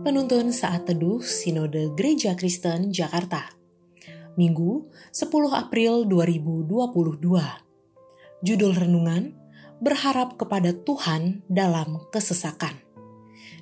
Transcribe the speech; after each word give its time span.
Penuntun 0.00 0.48
Saat 0.48 0.88
Teduh 0.88 1.20
Sinode 1.20 1.92
Gereja 1.92 2.32
Kristen 2.32 2.88
Jakarta. 2.88 3.52
Minggu 4.32 4.88
10 5.12 5.28
April 5.52 6.08
2022 6.08 7.20
Judul 8.40 8.72
Renungan 8.72 9.36
Berharap 9.84 10.40
kepada 10.40 10.72
Tuhan 10.72 11.44
dalam 11.52 12.00
kesesakan. 12.08 12.80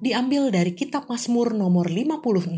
Diambil 0.00 0.48
dari 0.48 0.72
kitab 0.72 1.04
Mazmur 1.04 1.52
nomor 1.52 1.92
56 1.92 2.48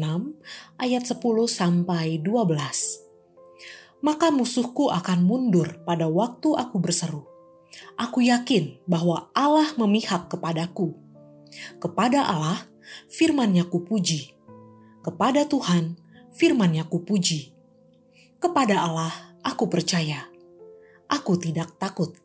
ayat 0.79 1.03
10 1.03 1.19
sampai 1.51 2.23
12 2.23 4.07
Maka 4.07 4.31
musuhku 4.31 4.95
akan 4.95 5.27
mundur 5.27 5.83
pada 5.83 6.07
waktu 6.07 6.55
aku 6.55 6.79
berseru. 6.79 7.27
Aku 7.99 8.23
yakin 8.23 8.79
bahwa 8.87 9.35
Allah 9.35 9.67
memihak 9.75 10.31
kepadaku. 10.31 10.95
Kepada 11.83 12.23
Allah, 12.27 12.71
firman-Nya 13.09 13.67
kupuji. 13.69 14.35
Kepada 15.05 15.45
Tuhan, 15.45 16.01
firman-Nya 16.33 16.89
kupuji. 16.89 17.53
Kepada 18.41 18.85
Allah, 18.85 19.13
aku 19.45 19.69
percaya. 19.69 20.29
Aku 21.09 21.37
tidak 21.37 21.77
takut. 21.77 22.17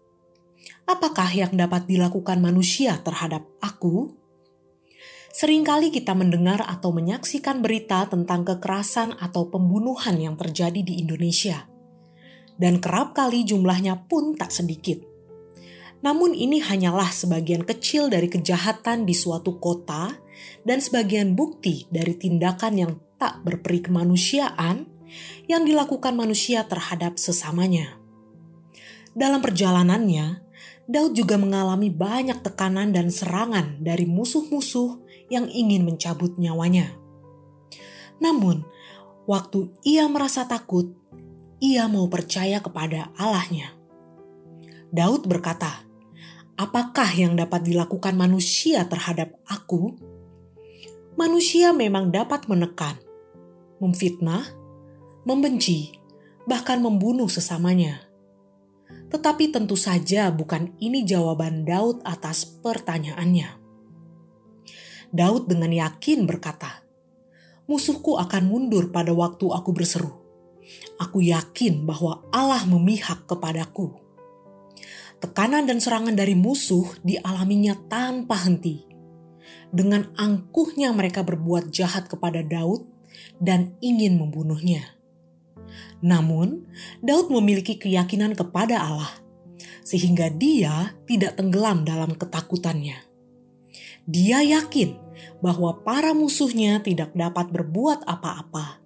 Apakah 0.87 1.29
yang 1.31 1.53
dapat 1.53 1.85
dilakukan 1.85 2.41
manusia 2.41 2.97
terhadap 3.03 3.45
aku? 3.61 4.15
Seringkali 5.29 5.93
kita 5.93 6.17
mendengar 6.17 6.65
atau 6.65 6.89
menyaksikan 6.89 7.61
berita 7.61 8.09
tentang 8.09 8.41
kekerasan 8.41 9.13
atau 9.21 9.47
pembunuhan 9.47 10.17
yang 10.17 10.35
terjadi 10.35 10.81
di 10.81 10.99
Indonesia. 10.99 11.69
Dan 12.59 12.81
kerap 12.83 13.15
kali 13.15 13.45
jumlahnya 13.45 14.09
pun 14.09 14.35
tak 14.35 14.51
sedikit. 14.51 15.08
Namun 15.99 16.31
ini 16.31 16.63
hanyalah 16.63 17.11
sebagian 17.11 17.67
kecil 17.67 18.07
dari 18.07 18.31
kejahatan 18.31 19.03
di 19.03 19.11
suatu 19.11 19.59
kota 19.59 20.15
dan 20.63 20.79
sebagian 20.79 21.35
bukti 21.35 21.91
dari 21.91 22.15
tindakan 22.15 22.73
yang 22.79 22.91
tak 23.19 23.43
berperi 23.43 23.83
kemanusiaan 23.83 24.87
yang 25.51 25.67
dilakukan 25.67 26.15
manusia 26.15 26.63
terhadap 26.69 27.19
sesamanya. 27.19 27.99
Dalam 29.11 29.43
perjalanannya, 29.43 30.39
Daud 30.89 31.13
juga 31.17 31.35
mengalami 31.35 31.91
banyak 31.91 32.39
tekanan 32.41 32.95
dan 32.95 33.11
serangan 33.11 33.81
dari 33.83 34.07
musuh-musuh 34.07 35.01
yang 35.27 35.45
ingin 35.51 35.85
mencabut 35.85 36.39
nyawanya. 36.39 36.95
Namun, 38.23 38.63
waktu 39.27 39.69
ia 39.83 40.07
merasa 40.07 40.47
takut, 40.47 40.95
ia 41.59 41.85
mau 41.91 42.07
percaya 42.07 42.63
kepada 42.63 43.11
Allahnya. 43.19 43.75
Daud 44.89 45.29
berkata, 45.29 45.88
apakah 46.59 47.07
yang 47.15 47.39
dapat 47.39 47.63
dilakukan 47.63 48.19
manusia 48.19 48.83
terhadap 48.83 49.31
aku? 49.47 49.95
Manusia 51.15 51.71
memang 51.71 52.11
dapat 52.11 52.51
menekan, 52.51 52.99
memfitnah, 53.79 54.43
membenci, 55.23 55.95
bahkan 56.43 56.83
membunuh 56.83 57.31
sesamanya. 57.31 58.03
Tetapi 59.07 59.55
tentu 59.55 59.79
saja 59.79 60.27
bukan 60.35 60.75
ini 60.83 61.07
jawaban 61.07 61.63
Daud 61.63 62.03
atas 62.03 62.43
pertanyaannya. 62.43 63.55
Daud 65.15 65.47
dengan 65.47 65.71
yakin 65.71 66.27
berkata, 66.27 66.83
"Musuhku 67.71 68.19
akan 68.19 68.43
mundur 68.51 68.91
pada 68.91 69.15
waktu 69.15 69.47
aku 69.47 69.71
berseru. 69.73 70.11
Aku 71.01 71.23
yakin 71.23 71.87
bahwa 71.87 72.21
Allah 72.29 72.61
memihak 72.67 73.25
kepadaku." 73.25 74.08
Tekanan 75.19 75.67
dan 75.67 75.83
serangan 75.83 76.15
dari 76.15 76.35
musuh 76.35 76.87
dialaminya 77.03 77.75
tanpa 77.91 78.39
henti. 78.47 78.87
Dengan 79.69 80.09
angkuhnya 80.15 80.95
mereka 80.95 81.21
berbuat 81.27 81.69
jahat 81.69 82.07
kepada 82.07 82.41
Daud 82.41 82.87
dan 83.37 83.75
ingin 83.83 84.17
membunuhnya. 84.17 84.97
Namun, 85.99 86.65
Daud 87.03 87.29
memiliki 87.29 87.75
keyakinan 87.77 88.33
kepada 88.33 88.79
Allah, 88.79 89.13
sehingga 89.83 90.31
dia 90.31 90.95
tidak 91.05 91.37
tenggelam 91.37 91.83
dalam 91.83 92.15
ketakutannya. 92.15 92.97
Dia 94.09 94.41
yakin 94.41 94.97
bahwa 95.43 95.85
para 95.85 96.17
musuhnya 96.17 96.81
tidak 96.81 97.13
dapat 97.13 97.53
berbuat 97.53 98.07
apa-apa 98.09 98.81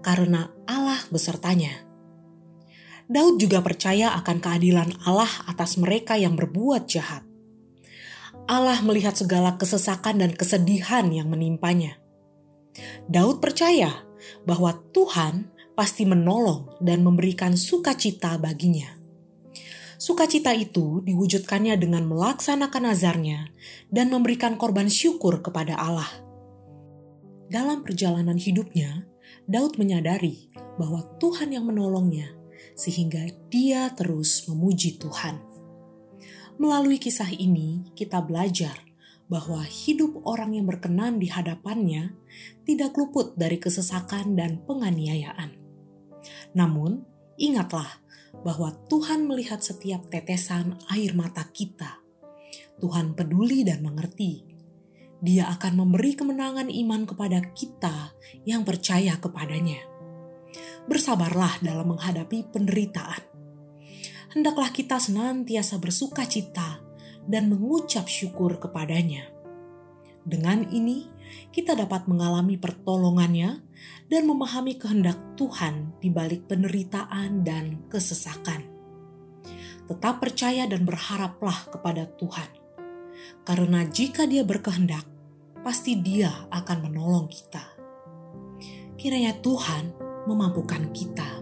karena 0.00 0.48
Allah 0.64 1.00
besertanya. 1.12 1.83
Daud 3.04 3.36
juga 3.36 3.60
percaya 3.60 4.16
akan 4.16 4.40
keadilan 4.40 4.90
Allah 5.04 5.28
atas 5.44 5.76
mereka 5.76 6.16
yang 6.16 6.40
berbuat 6.40 6.88
jahat. 6.88 7.20
Allah 8.48 8.80
melihat 8.80 9.12
segala 9.12 9.60
kesesakan 9.60 10.24
dan 10.24 10.32
kesedihan 10.32 11.08
yang 11.12 11.28
menimpanya. 11.28 12.00
Daud 13.04 13.44
percaya 13.44 13.92
bahwa 14.48 14.80
Tuhan 14.96 15.52
pasti 15.76 16.08
menolong 16.08 16.80
dan 16.80 17.04
memberikan 17.04 17.60
sukacita 17.60 18.40
baginya. 18.40 18.88
Sukacita 20.00 20.52
itu 20.56 21.04
diwujudkannya 21.04 21.76
dengan 21.76 22.08
melaksanakan 22.08 22.92
nazarnya 22.92 23.52
dan 23.92 24.08
memberikan 24.08 24.56
korban 24.56 24.88
syukur 24.88 25.44
kepada 25.44 25.76
Allah. 25.76 26.08
Dalam 27.52 27.84
perjalanan 27.84 28.40
hidupnya, 28.40 29.04
Daud 29.44 29.76
menyadari 29.76 30.48
bahwa 30.80 31.04
Tuhan 31.20 31.52
yang 31.52 31.68
menolongnya 31.68 32.43
sehingga 32.72 33.28
dia 33.52 33.92
terus 33.92 34.48
memuji 34.48 34.96
Tuhan. 34.96 35.40
Melalui 36.56 37.02
kisah 37.02 37.30
ini, 37.34 37.82
kita 37.98 38.22
belajar 38.22 38.78
bahwa 39.26 39.64
hidup 39.64 40.22
orang 40.28 40.54
yang 40.54 40.66
berkenan 40.68 41.18
di 41.18 41.26
hadapannya 41.32 42.14
tidak 42.62 42.94
luput 42.94 43.34
dari 43.34 43.58
kesesakan 43.58 44.36
dan 44.38 44.62
penganiayaan. 44.62 45.56
Namun, 46.54 47.02
ingatlah 47.40 48.04
bahwa 48.44 48.74
Tuhan 48.86 49.26
melihat 49.26 49.62
setiap 49.62 50.06
tetesan 50.10 50.78
air 50.92 51.16
mata 51.16 51.42
kita. 51.50 52.02
Tuhan 52.78 53.14
peduli 53.18 53.66
dan 53.66 53.82
mengerti. 53.82 54.46
Dia 55.24 55.48
akan 55.56 55.80
memberi 55.86 56.12
kemenangan 56.14 56.68
iman 56.68 57.02
kepada 57.08 57.40
kita 57.56 58.12
yang 58.44 58.60
percaya 58.62 59.16
kepadanya 59.16 59.93
bersabarlah 60.88 61.60
dalam 61.64 61.96
menghadapi 61.96 62.52
penderitaan. 62.52 63.22
Hendaklah 64.34 64.74
kita 64.74 64.98
senantiasa 64.98 65.78
bersuka 65.78 66.26
cita 66.26 66.82
dan 67.24 67.48
mengucap 67.48 68.10
syukur 68.10 68.58
kepadanya. 68.58 69.30
Dengan 70.24 70.64
ini, 70.72 71.08
kita 71.52 71.76
dapat 71.76 72.08
mengalami 72.08 72.56
pertolongannya 72.56 73.60
dan 74.08 74.22
memahami 74.24 74.80
kehendak 74.80 75.16
Tuhan 75.36 76.00
di 76.00 76.08
balik 76.08 76.48
penderitaan 76.48 77.44
dan 77.44 77.84
kesesakan. 77.92 78.64
Tetap 79.84 80.24
percaya 80.24 80.64
dan 80.64 80.88
berharaplah 80.88 81.68
kepada 81.68 82.08
Tuhan, 82.16 82.48
karena 83.44 83.84
jika 83.84 84.24
Dia 84.24 84.40
berkehendak, 84.40 85.04
pasti 85.60 86.00
Dia 86.00 86.48
akan 86.48 86.88
menolong 86.88 87.28
kita. 87.28 87.64
Kiranya 88.96 89.36
Tuhan 89.44 90.03
memampukan 90.24 90.88
kita 90.92 91.33